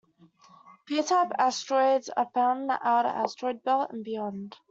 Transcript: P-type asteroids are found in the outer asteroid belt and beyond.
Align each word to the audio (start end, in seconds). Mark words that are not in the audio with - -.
P-type 0.87 1.31
asteroids 1.37 2.09
are 2.09 2.25
found 2.33 2.61
in 2.61 2.67
the 2.69 2.79
outer 2.81 3.07
asteroid 3.09 3.61
belt 3.63 3.91
and 3.91 4.03
beyond. 4.03 4.57